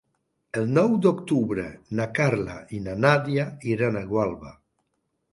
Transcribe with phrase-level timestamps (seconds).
[0.59, 1.65] El nou d'octubre
[1.99, 4.55] na Carla i na Nàdia iran a Gualba.